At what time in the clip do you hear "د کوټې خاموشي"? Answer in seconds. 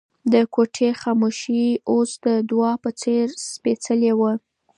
0.33-1.65